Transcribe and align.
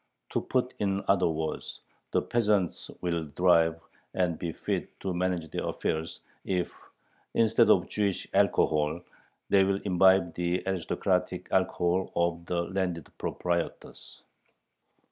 To 0.31 0.41
put 0.41 0.71
it 0.71 0.77
in 0.83 1.03
other 1.07 1.27
words, 1.29 1.79
the 2.09 2.23
peasants 2.23 2.89
will 3.01 3.29
thrive 3.35 3.79
and 4.15 4.39
be 4.39 4.51
"fit 4.51 4.99
to 5.01 5.13
manage 5.13 5.51
their 5.51 5.67
affairs," 5.67 6.21
if, 6.43 6.73
instead 7.35 7.69
of 7.69 7.87
Jewish 7.87 8.27
alcohol, 8.33 9.01
they 9.49 9.63
will 9.63 9.79
imbibe 9.83 10.33
the 10.33 10.63
aristocratic 10.67 11.47
alcohol 11.51 12.11
of 12.15 12.47
the 12.47 12.63
landed 12.63 13.15
proprietors. 13.19 14.23